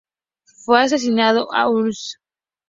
[0.45, 2.19] Fue asesinado en Auschwitz.